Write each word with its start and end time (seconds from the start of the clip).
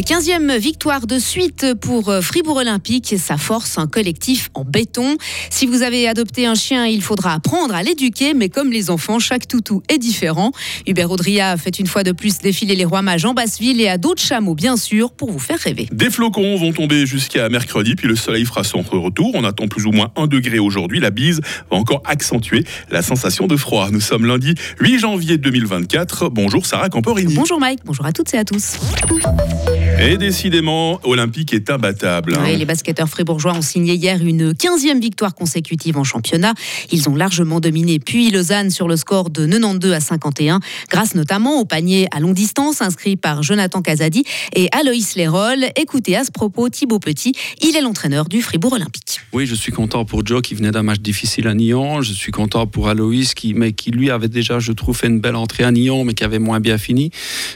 15e 0.00 0.58
victoire 0.58 1.06
de 1.06 1.18
suite 1.18 1.74
pour 1.80 2.08
euh, 2.08 2.20
Fribourg 2.20 2.58
Olympique. 2.58 3.14
Ça 3.18 3.36
force 3.36 3.78
un 3.78 3.86
collectif 3.86 4.50
en 4.54 4.64
béton. 4.64 5.16
Si 5.50 5.66
vous 5.66 5.82
avez 5.82 6.06
adopté 6.06 6.46
un 6.46 6.54
chien, 6.54 6.86
il 6.86 7.02
faudra 7.02 7.34
apprendre 7.34 7.74
à 7.74 7.82
l'éduquer, 7.82 8.34
mais 8.34 8.48
comme 8.48 8.70
les 8.70 8.90
enfants, 8.90 9.18
chaque 9.18 9.48
toutou 9.48 9.82
est 9.88 9.98
différent. 9.98 10.52
Hubert 10.86 11.10
Audria 11.10 11.56
fait 11.56 11.78
une 11.78 11.86
fois 11.86 12.04
de 12.04 12.12
plus 12.12 12.38
défiler 12.38 12.76
les 12.76 12.84
rois 12.84 13.02
mages 13.02 13.24
en 13.24 13.34
Basseville 13.34 13.80
et 13.80 13.88
à 13.88 13.98
d'autres 13.98 14.22
chameaux, 14.22 14.54
bien 14.54 14.76
sûr, 14.76 15.12
pour 15.12 15.30
vous 15.30 15.38
faire 15.38 15.58
rêver. 15.58 15.88
Des 15.90 16.10
flocons 16.10 16.56
vont 16.56 16.72
tomber 16.72 17.06
jusqu'à 17.06 17.48
mercredi, 17.48 17.94
puis 17.94 18.08
le 18.08 18.16
soleil 18.16 18.44
fera 18.44 18.64
son 18.64 18.82
retour. 18.82 19.32
On 19.34 19.44
attend 19.44 19.68
plus 19.68 19.86
ou 19.86 19.92
moins 19.92 20.10
1 20.16 20.26
degré 20.26 20.58
aujourd'hui. 20.58 21.00
La 21.00 21.10
bise 21.10 21.40
va 21.70 21.76
encore 21.76 22.02
accentuer 22.04 22.64
la 22.90 23.02
sensation 23.02 23.46
de 23.46 23.56
froid. 23.56 23.88
Nous 23.90 24.00
sommes 24.00 24.26
lundi 24.26 24.54
8 24.80 24.98
janvier 24.98 25.38
2024. 25.38 26.28
Bonjour 26.30 26.66
Sarah 26.66 26.88
Camporini. 26.88 27.34
Bonjour 27.34 27.58
Mike, 27.58 27.80
bonjour 27.84 28.06
à 28.06 28.12
toutes 28.12 28.32
et 28.34 28.38
à 28.38 28.44
tous. 28.44 28.76
Et 30.00 30.16
décidément, 30.16 31.00
Olympique 31.02 31.52
est 31.52 31.70
imbattable. 31.70 32.36
Hein. 32.36 32.56
les 32.56 32.64
basketteurs 32.64 33.08
fribourgeois 33.08 33.54
ont 33.54 33.62
signé 33.62 33.94
hier 33.94 34.24
une 34.24 34.52
15e 34.52 35.00
victoire 35.00 35.34
consécutive 35.34 35.98
en 35.98 36.04
championnat. 36.04 36.54
Ils 36.92 37.08
ont 37.08 37.16
largement 37.16 37.58
dominé 37.58 37.98
puis 37.98 38.30
Lausanne 38.30 38.70
sur 38.70 38.86
le 38.86 38.96
score 38.96 39.28
de 39.30 39.44
92 39.44 39.92
à 39.92 39.98
51, 39.98 40.60
grâce 40.88 41.16
notamment 41.16 41.58
au 41.58 41.64
panier 41.64 42.06
à 42.12 42.20
longue 42.20 42.34
distance 42.34 42.80
inscrit 42.80 43.16
par 43.16 43.42
Jonathan 43.42 43.82
Casadi 43.82 44.22
et 44.54 44.68
Aloïs 44.70 45.16
Lérol. 45.16 45.66
Écoutez 45.74 46.14
à 46.14 46.22
ce 46.22 46.30
propos 46.30 46.68
Thibaut 46.68 47.00
Petit, 47.00 47.32
il 47.60 47.76
est 47.76 47.80
l'entraîneur 47.80 48.28
du 48.28 48.40
Fribourg 48.40 48.74
Olympique. 48.74 49.20
Oui, 49.32 49.46
je 49.46 49.56
suis 49.56 49.72
content 49.72 50.04
pour 50.04 50.24
Joe 50.24 50.42
qui 50.42 50.54
venait 50.54 50.70
d'un 50.70 50.84
match 50.84 51.00
difficile 51.00 51.48
à 51.48 51.54
Nyon. 51.54 52.02
Je 52.02 52.12
suis 52.12 52.30
content 52.30 52.68
pour 52.68 52.88
Aloïs 52.88 53.34
qui, 53.34 53.52
mais 53.52 53.72
qui 53.72 53.90
lui 53.90 54.10
avait 54.12 54.28
déjà, 54.28 54.60
je 54.60 54.70
trouve, 54.70 54.96
fait 54.96 55.08
une 55.08 55.18
belle 55.18 55.36
entrée 55.36 55.64
à 55.64 55.72
Nyon, 55.72 56.04
mais 56.04 56.14
qui 56.14 56.22
avait 56.22 56.38
moins 56.38 56.60
bien 56.60 56.78
fini. 56.78 57.10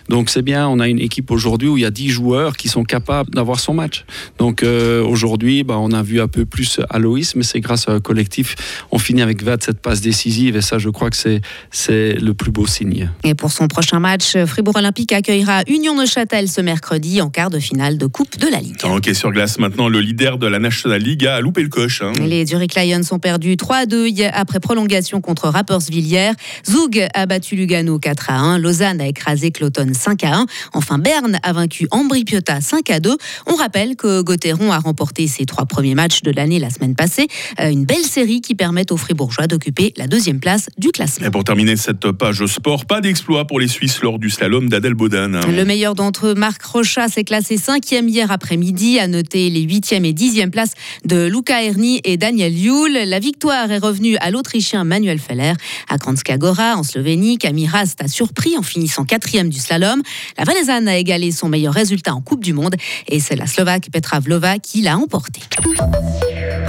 Donc 0.08 0.28
c'est 0.28 0.42
bien, 0.42 0.66
on 0.66 0.80
a 0.80 0.88
une 0.88 0.98
équipe 0.98 1.30
aujourd'hui 1.30 1.68
où 1.68 1.78
il 1.78 1.82
y 1.82 1.86
a 1.86 1.92
10 1.92 2.08
joueurs 2.08 2.31
qui 2.56 2.68
sont 2.68 2.84
capables 2.84 3.30
d'avoir 3.30 3.60
son 3.60 3.74
match. 3.74 4.04
Donc 4.38 4.62
euh, 4.62 5.04
aujourd'hui, 5.04 5.64
bah, 5.64 5.76
on 5.78 5.92
a 5.92 6.02
vu 6.02 6.20
un 6.20 6.28
peu 6.28 6.44
plus 6.44 6.80
Aloïs, 6.90 7.34
mais 7.36 7.42
c'est 7.42 7.60
grâce 7.60 7.88
à 7.88 7.92
un 7.92 8.00
collectif. 8.00 8.54
On 8.90 8.98
finit 8.98 9.22
avec 9.22 9.42
27 9.42 9.80
passes 9.80 10.00
décisives 10.00 10.56
et 10.56 10.62
ça, 10.62 10.78
je 10.78 10.88
crois 10.88 11.10
que 11.10 11.16
c'est, 11.16 11.40
c'est 11.70 12.14
le 12.14 12.34
plus 12.34 12.50
beau 12.50 12.66
signe. 12.66 13.10
Et 13.24 13.34
pour 13.34 13.52
son 13.52 13.68
prochain 13.68 14.00
match, 14.00 14.36
Fribourg 14.46 14.76
Olympique 14.76 15.12
accueillera 15.12 15.62
Union 15.66 16.00
de 16.00 16.06
Châtel 16.06 16.48
ce 16.48 16.60
mercredi 16.60 17.20
en 17.20 17.30
quart 17.30 17.50
de 17.50 17.58
finale 17.58 17.98
de 17.98 18.06
Coupe 18.06 18.38
de 18.38 18.48
la 18.48 18.60
Ligue. 18.60 18.76
Ok, 18.84 19.10
sur 19.14 19.30
glace 19.30 19.58
maintenant, 19.58 19.88
le 19.88 20.00
leader 20.00 20.38
de 20.38 20.46
la 20.46 20.58
National 20.58 21.00
League 21.00 21.26
a 21.26 21.40
loupé 21.40 21.62
le 21.62 21.68
coche. 21.68 22.02
Hein. 22.02 22.12
Les 22.20 22.46
Zurich 22.46 22.74
Lions 22.74 23.02
ont 23.10 23.18
perdu 23.18 23.56
3 23.56 23.76
à 23.76 23.86
2 23.86 24.08
après 24.32 24.60
prolongation 24.60 25.20
contre 25.20 25.48
Rapperswiller. 25.48 26.32
Zoug 26.68 27.06
a 27.14 27.26
battu 27.26 27.56
Lugano 27.56 27.98
4 27.98 28.30
à 28.30 28.38
1. 28.38 28.58
Lausanne 28.58 29.00
a 29.00 29.06
écrasé 29.06 29.50
Cloton 29.50 29.92
5 29.92 30.24
à 30.24 30.36
1. 30.36 30.46
Enfin, 30.72 30.98
Berne 30.98 31.38
a 31.42 31.52
vaincu 31.52 31.88
Ambry 31.90 32.21
Piota 32.24 32.60
5 32.60 32.90
à 32.90 33.00
2. 33.00 33.16
On 33.46 33.54
rappelle 33.54 33.96
que 33.96 34.22
Gauthieron 34.22 34.72
a 34.72 34.78
remporté 34.78 35.26
ses 35.26 35.46
trois 35.46 35.66
premiers 35.66 35.94
matchs 35.94 36.22
de 36.22 36.30
l'année 36.30 36.58
la 36.58 36.70
semaine 36.70 36.94
passée. 36.94 37.26
Euh, 37.60 37.70
une 37.70 37.84
belle 37.84 38.04
série 38.04 38.40
qui 38.40 38.54
permet 38.54 38.90
aux 38.92 38.96
Fribourgeois 38.96 39.46
d'occuper 39.46 39.92
la 39.96 40.06
deuxième 40.06 40.40
place 40.40 40.68
du 40.78 40.90
classement. 40.90 41.26
Et 41.26 41.30
pour 41.30 41.44
terminer 41.44 41.76
cette 41.76 42.10
page 42.12 42.44
sport, 42.46 42.86
pas 42.86 43.00
d'exploit 43.00 43.46
pour 43.46 43.60
les 43.60 43.68
Suisses 43.68 44.02
lors 44.02 44.18
du 44.18 44.30
slalom 44.30 44.68
d'Adèle 44.68 44.94
Baudin. 44.94 45.28
Le 45.28 45.64
meilleur 45.64 45.94
d'entre 45.94 46.28
eux, 46.28 46.34
Marc 46.34 46.62
Rocha, 46.62 47.08
s'est 47.08 47.24
classé 47.24 47.56
cinquième 47.56 48.08
hier 48.08 48.30
après-midi. 48.30 48.98
À 48.98 49.06
noter 49.06 49.50
les 49.50 49.62
huitième 49.62 50.04
et 50.04 50.12
dixième 50.12 50.50
places 50.50 50.72
de 51.04 51.26
Luca 51.26 51.62
Erni 51.62 52.00
et 52.04 52.16
Daniel 52.16 52.56
Yule. 52.56 53.08
La 53.08 53.18
victoire 53.18 53.70
est 53.70 53.78
revenue 53.78 54.16
à 54.18 54.30
l'Autrichien 54.30 54.84
Manuel 54.84 55.18
Feller. 55.18 55.54
À 55.88 55.98
Kranjska 55.98 56.38
Gora, 56.38 56.76
en 56.76 56.82
Slovénie, 56.82 57.38
Camille 57.38 57.68
Rast 57.68 58.02
a 58.02 58.08
surpris 58.08 58.56
en 58.56 58.62
finissant 58.62 59.04
quatrième 59.04 59.48
du 59.48 59.58
slalom. 59.58 60.02
La 60.38 60.44
Valaisanne 60.44 60.88
a 60.88 60.96
égalé 60.96 61.30
son 61.30 61.48
meilleur 61.48 61.74
résultat 61.74 62.11
en 62.12 62.20
Coupe 62.20 62.42
du 62.42 62.52
Monde. 62.52 62.76
Et 63.08 63.20
c'est 63.20 63.36
la 63.36 63.46
Slovaque 63.46 63.88
Petra 63.92 64.20
Vlova 64.20 64.58
qui 64.58 64.82
l'a 64.82 64.96
emporté. 64.96 65.40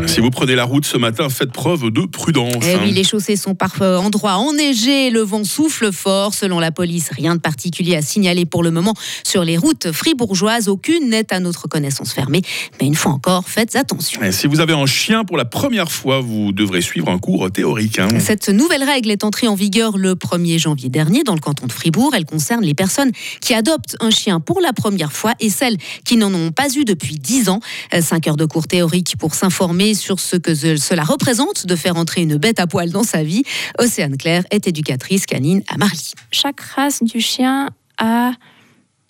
Si 0.07 0.19
vous 0.19 0.31
prenez 0.31 0.55
la 0.55 0.65
route 0.65 0.85
ce 0.85 0.97
matin, 0.97 1.29
faites 1.29 1.51
preuve 1.51 1.89
de 1.89 2.01
prudence. 2.01 2.63
Eh 2.63 2.75
oui, 2.75 2.89
hein. 2.89 2.91
les 2.93 3.03
chaussées 3.03 3.35
sont 3.35 3.55
parfois 3.55 3.99
endroits 3.99 4.35
enneigés, 4.35 5.09
le 5.09 5.21
vent 5.21 5.43
souffle 5.43 5.91
fort. 5.91 6.33
Selon 6.33 6.59
la 6.59 6.71
police, 6.71 7.09
rien 7.11 7.35
de 7.35 7.39
particulier 7.39 7.95
à 7.95 8.01
signaler 8.01 8.45
pour 8.45 8.63
le 8.63 8.71
moment 8.71 8.93
sur 9.23 9.43
les 9.43 9.57
routes 9.57 9.91
fribourgeoises. 9.91 10.67
Aucune 10.67 11.09
n'est 11.09 11.33
à 11.33 11.39
notre 11.39 11.67
connaissance 11.67 12.13
fermée. 12.13 12.41
Mais 12.81 12.87
une 12.87 12.95
fois 12.95 13.13
encore, 13.13 13.47
faites 13.47 13.75
attention. 13.75 14.21
Et 14.23 14.31
si 14.31 14.47
vous 14.47 14.59
avez 14.59 14.73
un 14.73 14.85
chien 14.85 15.23
pour 15.23 15.37
la 15.37 15.45
première 15.45 15.91
fois, 15.91 16.19
vous 16.19 16.51
devrez 16.51 16.81
suivre 16.81 17.09
un 17.09 17.17
cours 17.17 17.49
théorique. 17.51 17.99
Hein. 17.99 18.07
Cette 18.19 18.49
nouvelle 18.49 18.83
règle 18.83 19.09
est 19.11 19.23
entrée 19.23 19.47
en 19.47 19.55
vigueur 19.55 19.97
le 19.97 20.15
1er 20.15 20.59
janvier 20.59 20.89
dernier 20.89 21.23
dans 21.23 21.33
le 21.33 21.39
canton 21.39 21.67
de 21.67 21.71
Fribourg. 21.71 22.11
Elle 22.13 22.25
concerne 22.25 22.63
les 22.63 22.73
personnes 22.73 23.11
qui 23.41 23.53
adoptent 23.53 23.95
un 23.99 24.09
chien 24.09 24.39
pour 24.39 24.59
la 24.59 24.73
première 24.73 25.11
fois 25.11 25.32
et 25.39 25.49
celles 25.49 25.77
qui 26.05 26.17
n'en 26.17 26.33
ont 26.33 26.51
pas 26.51 26.69
eu 26.75 26.85
depuis 26.85 27.15
10 27.15 27.49
ans. 27.49 27.59
5 27.97 28.27
heures 28.27 28.37
de 28.37 28.45
cours 28.45 28.67
théorique 28.67 29.15
pour 29.17 29.35
s'informer 29.35 29.93
sur 29.93 30.19
ce 30.19 30.35
que 30.35 30.53
cela 30.55 31.03
représente 31.03 31.65
de 31.65 31.75
faire 31.75 31.95
entrer 31.95 32.21
une 32.21 32.37
bête 32.37 32.59
à 32.59 32.67
poil 32.67 32.91
dans 32.91 33.03
sa 33.03 33.23
vie. 33.23 33.43
Océane 33.79 34.17
Claire 34.17 34.43
est 34.51 34.67
éducatrice 34.67 35.25
canine 35.25 35.63
à 35.67 35.77
Marly. 35.77 36.13
Chaque 36.31 36.59
race 36.59 37.03
du 37.03 37.19
chien 37.19 37.69
a 37.97 38.33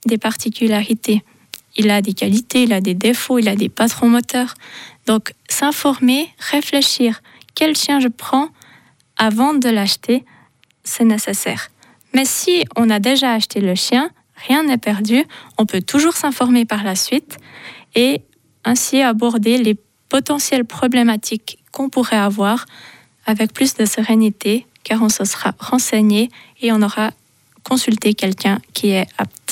des 0.06 0.18
particularités. 0.18 1.24
Il 1.76 1.90
a 1.90 2.02
des 2.02 2.14
qualités, 2.14 2.64
il 2.64 2.74
a 2.74 2.82
des 2.82 2.94
défauts, 2.94 3.40
il 3.40 3.48
a 3.48 3.56
des 3.56 3.70
patrons 3.70 4.10
moteurs. 4.10 4.54
Donc 5.08 5.34
s'informer, 5.50 6.30
réfléchir, 6.38 7.22
quel 7.56 7.76
chien 7.76 8.00
je 8.00 8.08
prends 8.08 8.50
avant 9.18 9.54
de 9.54 9.70
l'acheter, 9.70 10.24
c'est 10.84 11.06
nécessaire. 11.06 11.70
Mais 12.14 12.26
si 12.26 12.64
on 12.76 12.90
a 12.90 13.00
déjà 13.00 13.34
acheté 13.34 13.60
le 13.60 13.76
chien, 13.76 14.10
rien 14.36 14.64
n'est 14.64 14.78
perdu, 14.78 15.24
on 15.58 15.66
peut 15.66 15.82
toujours 15.82 16.14
s'informer 16.14 16.66
par 16.66 16.84
la 16.84 16.96
suite 16.96 17.38
et 17.96 18.22
ainsi 18.66 19.02
aborder 19.02 19.58
les 19.58 19.78
potentielles 20.10 20.66
problématiques 20.66 21.60
qu'on 21.72 21.90
pourrait 21.90 22.18
avoir 22.18 22.66
avec 23.26 23.54
plus 23.54 23.74
de 23.76 23.86
sérénité, 23.86 24.68
car 24.84 25.02
on 25.02 25.10
se 25.10 25.26
sera 25.26 25.54
renseigné 25.60 26.30
et 26.62 26.72
on 26.72 26.82
aura 26.82 27.12
consulté 27.64 28.14
quelqu'un 28.14 28.60
qui 28.74 28.90
est 28.90 29.08
apte. 29.18 29.43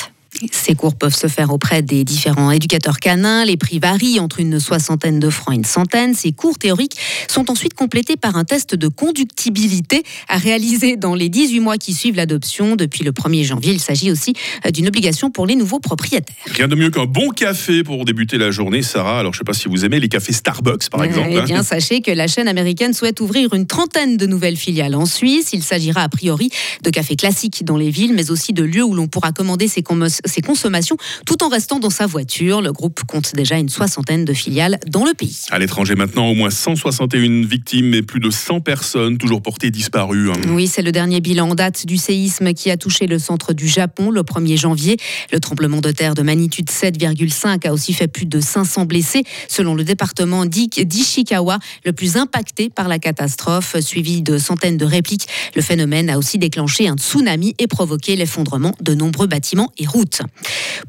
Ces 0.51 0.75
cours 0.75 0.95
peuvent 0.95 1.15
se 1.15 1.27
faire 1.27 1.53
auprès 1.53 1.81
des 1.81 2.03
différents 2.03 2.51
éducateurs 2.51 2.99
canins. 2.99 3.45
Les 3.45 3.57
prix 3.57 3.79
varient 3.79 4.19
entre 4.19 4.39
une 4.39 4.59
soixantaine 4.59 5.19
de 5.19 5.29
francs 5.29 5.53
et 5.53 5.57
une 5.57 5.65
centaine. 5.65 6.13
Ces 6.13 6.31
cours 6.31 6.57
théoriques 6.57 6.97
sont 7.27 7.49
ensuite 7.51 7.73
complétés 7.73 8.17
par 8.17 8.35
un 8.35 8.43
test 8.43 8.75
de 8.75 8.87
conductibilité 8.87 10.03
à 10.27 10.37
réaliser 10.37 10.97
dans 10.97 11.15
les 11.15 11.29
18 11.29 11.59
mois 11.59 11.77
qui 11.77 11.93
suivent 11.93 12.15
l'adoption. 12.15 12.75
Depuis 12.75 13.03
le 13.03 13.11
1er 13.11 13.43
janvier, 13.43 13.73
il 13.73 13.79
s'agit 13.79 14.11
aussi 14.11 14.33
euh, 14.65 14.71
d'une 14.71 14.87
obligation 14.87 15.31
pour 15.31 15.45
les 15.45 15.55
nouveaux 15.55 15.79
propriétaires. 15.79 16.35
Rien 16.45 16.67
de 16.67 16.75
mieux 16.75 16.89
qu'un 16.89 17.05
bon 17.05 17.29
café 17.29 17.83
pour 17.83 18.05
débuter 18.05 18.37
la 18.37 18.51
journée, 18.51 18.81
Sarah. 18.81 19.19
Alors, 19.19 19.33
je 19.33 19.37
ne 19.37 19.41
sais 19.41 19.45
pas 19.45 19.53
si 19.53 19.67
vous 19.67 19.85
aimez 19.85 19.99
les 19.99 20.09
cafés 20.09 20.33
Starbucks, 20.33 20.89
par 20.89 21.03
exemple. 21.03 21.29
Eh 21.31 21.41
bien, 21.41 21.63
sachez 21.63 22.01
que 22.01 22.11
la 22.11 22.27
chaîne 22.27 22.47
américaine 22.47 22.93
souhaite 22.93 23.19
ouvrir 23.19 23.53
une 23.53 23.67
trentaine 23.67 24.17
de 24.17 24.25
nouvelles 24.25 24.57
filiales 24.57 24.95
en 24.95 25.05
Suisse. 25.05 25.49
Il 25.53 25.63
s'agira 25.63 26.01
a 26.01 26.09
priori 26.09 26.49
de 26.83 26.89
cafés 26.89 27.15
classiques 27.15 27.63
dans 27.63 27.77
les 27.77 27.89
villes, 27.89 28.13
mais 28.13 28.31
aussi 28.31 28.53
de 28.53 28.63
lieux 28.63 28.83
où 28.83 28.93
l'on 28.93 29.07
pourra 29.07 29.31
commander 29.31 29.67
ses, 29.67 29.83
ses 30.31 30.41
consommations 30.41 30.97
tout 31.25 31.43
en 31.43 31.49
restant 31.49 31.79
dans 31.79 31.89
sa 31.89 32.07
voiture. 32.07 32.61
Le 32.61 32.71
groupe 32.71 33.01
compte 33.05 33.35
déjà 33.35 33.57
une 33.57 33.69
soixantaine 33.69 34.25
de 34.25 34.33
filiales 34.33 34.79
dans 34.87 35.05
le 35.05 35.13
pays. 35.13 35.41
À 35.51 35.59
l'étranger 35.59 35.95
maintenant, 35.95 36.27
au 36.27 36.33
moins 36.33 36.49
161 36.49 37.45
victimes 37.45 37.93
et 37.93 38.01
plus 38.01 38.19
de 38.19 38.29
100 38.29 38.61
personnes 38.61 39.17
toujours 39.17 39.41
portées 39.41 39.71
disparues. 39.71 40.31
Hein. 40.31 40.41
Oui, 40.49 40.67
c'est 40.67 40.81
le 40.81 40.91
dernier 40.91 41.21
bilan 41.21 41.49
en 41.49 41.55
date 41.55 41.85
du 41.85 41.97
séisme 41.97 42.53
qui 42.53 42.71
a 42.71 42.77
touché 42.77 43.07
le 43.07 43.19
centre 43.19 43.53
du 43.53 43.67
Japon 43.67 44.09
le 44.09 44.21
1er 44.21 44.57
janvier. 44.57 44.97
Le 45.31 45.39
tremblement 45.39 45.81
de 45.81 45.91
terre 45.91 46.13
de 46.13 46.21
magnitude 46.21 46.69
7,5 46.69 47.67
a 47.67 47.73
aussi 47.73 47.93
fait 47.93 48.07
plus 48.07 48.25
de 48.25 48.39
500 48.39 48.85
blessés, 48.85 49.23
selon 49.47 49.75
le 49.75 49.83
département 49.83 50.45
d'Ishikawa, 50.45 51.59
le 51.85 51.93
plus 51.93 52.17
impacté 52.17 52.69
par 52.69 52.87
la 52.87 52.99
catastrophe, 52.99 53.79
suivi 53.79 54.21
de 54.21 54.37
centaines 54.37 54.77
de 54.77 54.85
répliques. 54.85 55.27
Le 55.55 55.61
phénomène 55.61 56.09
a 56.09 56.17
aussi 56.17 56.37
déclenché 56.37 56.87
un 56.87 56.95
tsunami 56.95 57.55
et 57.59 57.67
provoqué 57.67 58.15
l'effondrement 58.15 58.73
de 58.81 58.93
nombreux 58.93 59.27
bâtiments 59.27 59.71
et 59.77 59.85
routes. 59.85 60.20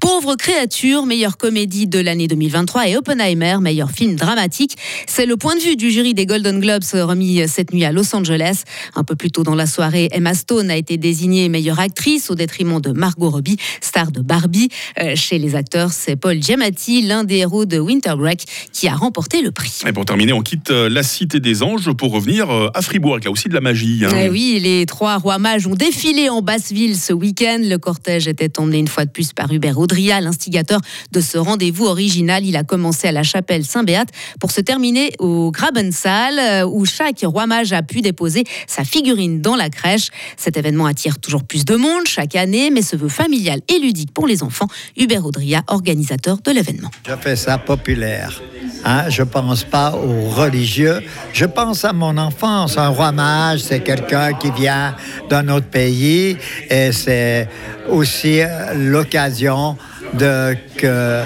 Pauvre 0.00 0.36
créature, 0.36 1.06
meilleure 1.06 1.36
comédie 1.36 1.86
de 1.86 1.98
l'année 2.00 2.28
2023 2.28 2.88
et 2.88 2.96
Oppenheimer, 2.96 3.56
meilleur 3.60 3.90
film 3.90 4.16
dramatique. 4.16 4.76
C'est 5.06 5.26
le 5.26 5.36
point 5.36 5.54
de 5.54 5.60
vue 5.60 5.76
du 5.76 5.90
jury 5.90 6.14
des 6.14 6.26
Golden 6.26 6.60
Globes 6.60 6.82
remis 6.94 7.46
cette 7.48 7.72
nuit 7.72 7.84
à 7.84 7.92
Los 7.92 8.14
Angeles. 8.14 8.62
Un 8.94 9.04
peu 9.04 9.16
plus 9.16 9.30
tôt 9.30 9.42
dans 9.42 9.54
la 9.54 9.66
soirée, 9.66 10.08
Emma 10.12 10.34
Stone 10.34 10.70
a 10.70 10.76
été 10.76 10.96
désignée 10.96 11.48
meilleure 11.48 11.80
actrice 11.80 12.30
au 12.30 12.34
détriment 12.34 12.80
de 12.80 12.90
Margot 12.90 13.30
Robbie, 13.30 13.56
star 13.80 14.12
de 14.12 14.20
Barbie. 14.20 14.68
Euh, 15.00 15.14
chez 15.14 15.38
les 15.38 15.54
acteurs, 15.54 15.92
c'est 15.92 16.16
Paul 16.16 16.42
Giamatti, 16.42 17.02
l'un 17.02 17.24
des 17.24 17.36
héros 17.36 17.64
de 17.64 17.78
Winter 17.78 18.14
Break, 18.16 18.44
qui 18.72 18.88
a 18.88 18.94
remporté 18.94 19.42
le 19.42 19.50
prix. 19.50 19.82
Et 19.86 19.92
pour 19.92 20.04
terminer, 20.04 20.32
on 20.32 20.42
quitte 20.42 20.70
euh, 20.70 20.88
la 20.88 21.02
Cité 21.02 21.40
des 21.40 21.62
Anges 21.62 21.92
pour 21.92 22.12
revenir 22.12 22.50
euh, 22.50 22.68
à 22.74 22.82
Fribourg, 22.82 23.14
avec 23.14 23.24
là 23.24 23.30
aussi 23.30 23.48
de 23.48 23.54
la 23.54 23.60
magie. 23.60 24.02
Hein. 24.04 24.10
Eh 24.16 24.28
oui, 24.28 24.58
les 24.60 24.86
trois 24.86 25.18
rois 25.18 25.38
mages 25.38 25.66
ont 25.66 25.74
défilé 25.74 26.28
en 26.28 26.42
Basse-Ville 26.42 26.96
ce 26.96 27.12
week-end. 27.12 27.58
Le 27.62 27.76
cortège 27.76 28.28
était 28.28 28.58
emmené 28.58 28.78
une 28.78 28.88
fois 28.88 29.04
de 29.04 29.10
plus 29.12 29.32
par 29.32 29.52
Hubert 29.52 29.78
Audria, 29.78 30.20
l'instigateur 30.20 30.80
de 31.12 31.20
ce 31.20 31.38
rendez-vous 31.38 31.84
original. 31.84 32.44
Il 32.44 32.56
a 32.56 32.64
commencé 32.64 33.08
à 33.08 33.12
la 33.12 33.22
chapelle 33.22 33.64
Saint-Béat 33.64 34.06
pour 34.40 34.50
se 34.50 34.60
terminer 34.60 35.12
au 35.18 35.50
Grabensaal 35.50 36.38
euh, 36.38 36.66
où 36.66 36.84
chaque 36.84 37.20
roi 37.22 37.46
mage 37.46 37.72
a 37.72 37.82
pu 37.82 38.00
déposer 38.00 38.44
sa 38.66 38.84
figurine 38.84 39.40
dans 39.40 39.56
la 39.56 39.70
crèche. 39.70 40.08
Cet 40.36 40.56
événement 40.56 40.86
attire 40.86 41.18
toujours 41.18 41.44
plus 41.44 41.64
de 41.64 41.76
monde 41.76 42.06
chaque 42.06 42.34
année, 42.34 42.70
mais 42.70 42.82
se 42.82 42.96
veut 42.96 43.08
familial 43.08 43.60
et 43.68 43.78
ludique 43.78 44.12
pour 44.12 44.26
les 44.26 44.42
enfants. 44.42 44.66
Hubert 44.96 45.24
Audria, 45.24 45.62
organisateur 45.68 46.38
de 46.38 46.50
l'événement. 46.50 46.90
Je 47.06 47.14
fais 47.16 47.36
ça 47.36 47.58
populaire. 47.58 48.40
Hein, 48.84 49.08
je 49.08 49.22
pense 49.22 49.64
pas 49.64 49.92
aux 49.92 50.28
religieux. 50.28 51.02
Je 51.32 51.44
pense 51.44 51.84
à 51.84 51.92
mon 51.92 52.16
enfance. 52.18 52.78
Un 52.78 52.88
roi 52.88 53.12
mage, 53.12 53.60
c'est 53.60 53.80
quelqu'un 53.80 54.32
qui 54.32 54.50
vient 54.50 54.94
d'un 55.28 55.48
autre 55.48 55.66
pays 55.66 56.36
et 56.68 56.92
c'est 56.92 57.48
aussi 57.88 58.40
l'occasion 58.74 59.76
de 60.14 60.56
que 60.76 61.22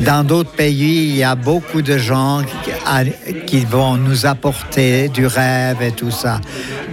dans 0.00 0.24
d'autres 0.24 0.52
pays, 0.52 1.10
il 1.10 1.16
y 1.16 1.22
a 1.22 1.34
beaucoup 1.34 1.80
de 1.80 1.96
gens 1.96 2.42
qui, 3.46 3.64
vont 3.64 3.96
nous 3.96 4.26
apporter 4.26 5.08
du 5.08 5.26
rêve 5.26 5.80
et 5.82 5.92
tout 5.92 6.10
ça. 6.10 6.40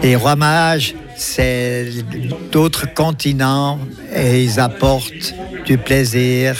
Les 0.04 0.16
rois 0.16 0.36
mages, 0.36 0.94
c'est 1.18 1.90
d'autres 2.52 2.94
continents 2.94 3.80
et 4.16 4.44
ils 4.44 4.60
apportent 4.60 5.34
du 5.66 5.78
plaisir 5.78 6.56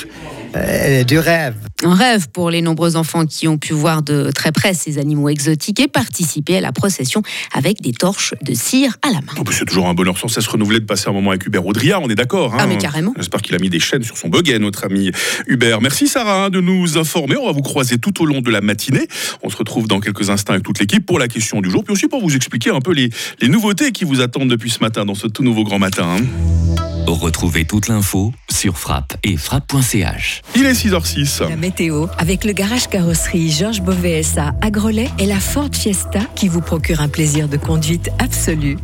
et 0.56 1.03
du 1.03 1.19
rêve. 1.19 1.56
Un 1.83 1.95
rêve 1.95 2.30
pour 2.30 2.50
les 2.51 2.62
nombreux 2.62 2.95
enfants 2.95 3.25
qui 3.25 3.48
ont 3.48 3.57
pu 3.57 3.74
voir 3.74 4.01
de 4.01 4.31
très 4.31 4.51
près 4.51 4.74
ces 4.74 4.98
animaux 4.98 5.30
exotiques 5.30 5.80
et 5.80 5.88
participer 5.88 6.57
à 6.57 6.62
la 6.62 6.71
procession 6.71 7.24
avec 7.53 7.81
des 7.81 7.94
torches 7.94 8.33
de 8.42 8.53
cire 8.53 8.98
à 9.01 9.07
la 9.07 9.21
main. 9.21 9.33
Oh, 9.39 9.44
c'est 9.51 9.65
toujours 9.65 9.88
un 9.88 9.94
bonheur 9.94 10.18
sans 10.18 10.27
cesse 10.27 10.48
renouvelé 10.48 10.80
de 10.80 10.86
passer 10.86 11.09
un 11.09 11.13
moment 11.13 11.31
avec 11.31 11.45
Hubert 11.45 11.65
Audria, 11.65 12.00
on 12.00 12.09
est 12.09 12.15
d'accord. 12.15 12.53
Hein 12.53 12.59
ah 12.62 12.68
mais 12.68 12.77
carrément. 12.77 13.13
J'espère 13.18 13.42
qu'il 13.42 13.56
a 13.56 13.59
mis 13.59 13.69
des 13.69 13.80
chaînes 13.80 14.03
sur 14.03 14.18
son 14.18 14.30
bugget, 14.30 14.59
notre 14.59 14.86
ami 14.86 15.12
Hubert. 15.48 15.81
Merci 15.81 16.07
Sarah 16.07 16.45
hein, 16.45 16.50
de 16.50 16.62
nous 16.62 16.98
informer. 16.98 17.38
On 17.38 17.45
va 17.45 17.51
vous 17.51 17.62
croiser 17.62 17.98
tout 17.98 18.21
au 18.21 18.25
long 18.25 18.42
de 18.42 18.51
la 18.51 18.62
matinée. 18.62 19.07
On 19.42 19.50
se 19.50 19.57
retrouve 19.57 19.88
dans 19.88 20.00
quelques 20.00 20.30
instants 20.30 20.53
avec 20.53 20.63
toute 20.63 20.80
l'équipe 20.80 21.06
pour 21.06 21.19
la 21.19 21.27
question 21.27 21.62
du 21.62 21.69
jour, 21.69 21.83
puis 21.83 21.94
aussi 21.94 22.07
pour 22.07 22.21
vous 22.21 22.36
expliquer 22.36 22.71
un 22.71 22.81
peu 22.81 22.94
les, 22.94 23.09
les 23.39 23.48
nouveautés 23.48 23.92
qui 23.92 24.03
vous 24.03 24.21
attendent 24.21 24.50
depuis 24.50 24.69
ce 24.69 24.80
matin 24.80 25.06
dans 25.06 25.15
ce 25.15 25.27
tout 25.27 25.44
nouveau 25.44 25.63
grand 25.63 25.80
matin. 25.80 26.18
Hein. 26.19 26.90
Retrouvez 27.07 27.65
toute 27.65 27.88
l'info 27.88 28.31
sur 28.50 28.77
frappe 28.77 29.15
et 29.24 29.38
frappe.ch. 29.38 30.42
Il 30.56 30.65
est 30.65 30.74
6h06. 30.74 31.48
La 31.48 31.56
météo 31.56 32.07
avec 32.18 32.44
le 32.44 32.53
garage 32.53 32.88
carrosserie 32.88 33.51
Georges 33.51 33.81
Beauvais 33.81 34.21
à 34.38 34.71
Grelais 34.71 35.09
et 35.19 35.25
la 35.25 35.39
Ford 35.39 35.69
Fiesta 35.71 36.21
qui 36.36 36.48
vous 36.48 36.62
procure 36.62 37.01
un 37.01 37.09
plaisir 37.09 37.48
de 37.48 37.57
conduite 37.57 38.09
absolu. 38.19 38.77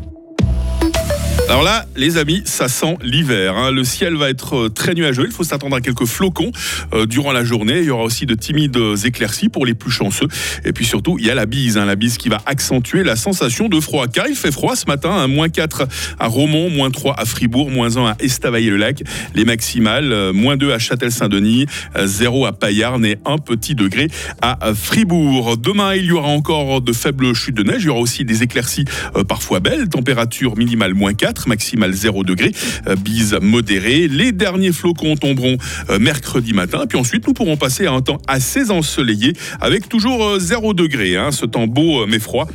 Alors 1.50 1.64
là, 1.64 1.86
les 1.96 2.18
amis, 2.18 2.42
ça 2.44 2.68
sent 2.68 2.98
l'hiver. 3.02 3.56
Hein. 3.56 3.72
Le 3.72 3.86
ciel 3.86 4.16
va 4.16 4.30
être 4.30 4.66
euh, 4.66 4.70
très 4.70 4.94
nuageux. 4.94 5.24
Il 5.26 5.32
faut 5.32 5.46
s'attendre 5.46 5.78
à 5.78 5.82
quelques 5.82 6.04
flocons 6.04 6.52
euh, 6.94 7.06
durant 7.06 7.32
la 7.32 7.46
journée. 7.46 7.80
Il 7.80 7.86
y 7.86 7.90
aura 7.90 8.04
aussi 8.04 8.26
de 8.26 8.36
timides 8.36 8.78
éclaircies 9.06 9.48
pour 9.48 9.66
les 9.66 9.74
plus 9.74 9.90
chanceux. 9.90 10.28
Et 10.66 10.74
puis 10.74 10.84
surtout, 10.84 11.18
il 11.18 11.26
y 11.26 11.32
a 11.32 11.36
la 11.36 11.46
bise. 11.46 11.78
Hein. 11.78 11.86
La 11.86 11.96
bise 11.96 12.18
qui 12.18 12.28
va 12.28 12.40
accentuer 12.46 13.06
la 13.06 13.16
sensation 13.16 13.70
de 13.70 13.80
froid. 13.80 14.08
Car 14.08 14.28
il 14.28 14.36
fait 14.36 14.52
froid 14.52 14.76
ce 14.76 14.88
matin. 14.88 15.10
Hein. 15.10 15.28
Moins 15.28 15.48
4 15.48 15.88
à 16.20 16.28
Romont, 16.28 16.70
moins 16.70 16.92
3 16.92 17.16
à 17.18 17.24
Fribourg, 17.24 17.72
moins 17.72 17.96
1 17.96 18.08
à 18.08 18.16
Estavayer-le-Lac. 18.20 19.04
Les 19.34 19.46
maximales, 19.46 20.12
euh, 20.12 20.34
moins 20.34 20.58
2 20.58 20.74
à 20.74 20.80
Châtel-Saint-Denis, 20.80 21.66
0 21.98 22.46
à 22.46 22.52
Payarn 22.52 23.06
et 23.06 23.20
1 23.26 23.38
petit 23.38 23.74
degré 23.74 24.10
à 24.42 24.74
Fribourg. 24.76 25.56
Demain, 25.56 25.96
il 25.96 26.08
y 26.08 26.12
aura 26.12 26.28
encore 26.28 26.82
de 26.82 26.92
faibles 26.92 27.34
chutes 27.34 27.56
de 27.56 27.64
neige. 27.64 27.84
Il 27.84 27.86
y 27.86 27.90
aura 27.90 28.02
aussi 28.02 28.26
des 28.26 28.44
éclaircies 28.44 28.84
parfois 29.30 29.62
belles. 29.62 29.88
Température 29.88 30.58
minimale 30.58 30.94
moins 30.94 31.14
4 31.14 31.37
maximale 31.45 31.94
0 31.94 32.24
degré, 32.24 32.51
euh, 32.88 32.95
bise 32.95 33.38
modérée. 33.42 34.07
Les 34.07 34.31
derniers 34.31 34.72
flocons 34.72 35.16
tomberont 35.16 35.57
euh, 35.89 36.00
mercredi 36.00 36.54
matin, 36.54 36.86
puis 36.88 36.98
ensuite 36.98 37.28
nous 37.28 37.34
pourrons 37.34 37.57
passer 37.57 37.86
à 37.86 37.92
un 37.92 38.01
temps 38.01 38.19
assez 38.28 38.72
ensoleillé 38.72 39.34
avec 39.62 39.89
toujours 39.89 40.39
0 40.39 40.72
euh, 40.72 40.74
degré. 40.74 41.16
Hein. 41.16 41.31
Ce 41.31 41.45
temps 41.45 41.68
beau 41.68 42.07
mais 42.07 42.19
froid. 42.19 42.48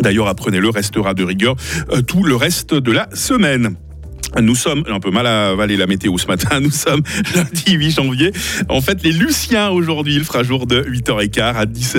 D'ailleurs, 0.00 0.28
apprenez-le, 0.28 0.68
restera 0.68 1.14
de 1.14 1.24
rigueur 1.24 1.56
tout 2.06 2.22
le 2.22 2.36
reste 2.36 2.74
de 2.74 2.92
la 2.92 3.08
semaine. 3.14 3.76
Nous 4.40 4.54
sommes, 4.54 4.84
un 4.88 5.00
peu 5.00 5.10
mal 5.10 5.26
à 5.26 5.48
avaler 5.48 5.76
la 5.76 5.86
météo 5.86 6.18
ce 6.18 6.26
matin, 6.26 6.60
nous 6.62 6.70
sommes 6.70 7.02
lundi 7.34 7.72
8 7.72 7.90
janvier. 7.90 8.32
En 8.68 8.80
fait, 8.80 9.02
les 9.02 9.12
Luciens 9.12 9.70
aujourd'hui, 9.70 10.14
il 10.14 10.24
fera 10.24 10.42
jour 10.42 10.66
de 10.66 10.82
8h15 10.82 11.40
à 11.40 11.64
17h. 11.64 11.94